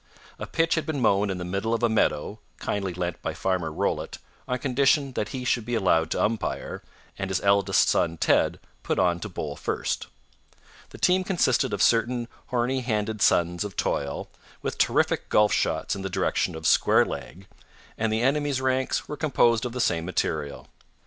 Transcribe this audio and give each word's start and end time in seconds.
A 0.39 0.47
pitch 0.47 0.73
had 0.73 0.87
been 0.87 0.99
mown 0.99 1.29
in 1.29 1.37
the 1.37 1.45
middle 1.45 1.75
of 1.75 1.83
a 1.83 1.87
meadow 1.87 2.39
(kindly 2.57 2.91
lent 2.91 3.21
by 3.21 3.35
Farmer 3.35 3.71
Rollitt 3.71 4.17
on 4.47 4.57
condition 4.57 5.11
that 5.13 5.29
he 5.29 5.45
should 5.45 5.63
be 5.63 5.75
allowed 5.75 6.09
to 6.09 6.23
umpire, 6.23 6.81
and 7.19 7.29
his 7.29 7.39
eldest 7.41 7.87
son 7.87 8.17
Ted 8.17 8.59
put 8.81 8.97
on 8.97 9.19
to 9.19 9.29
bowl 9.29 9.55
first). 9.55 10.07
The 10.89 10.97
team 10.97 11.23
consisted 11.23 11.71
of 11.71 11.83
certain 11.83 12.27
horny 12.47 12.81
handed 12.81 13.21
sons 13.21 13.63
of 13.63 13.75
toil, 13.77 14.27
with 14.63 14.79
terrific 14.79 15.29
golf 15.29 15.53
shots 15.53 15.95
in 15.95 16.01
the 16.01 16.09
direction 16.09 16.55
of 16.55 16.65
square 16.65 17.05
leg, 17.05 17.45
and 17.95 18.11
the 18.11 18.23
enemy's 18.23 18.59
ranks 18.59 19.07
were 19.07 19.15
composed 19.17 19.65
of 19.65 19.71
the 19.71 19.79
same 19.79 20.03
material. 20.03 20.67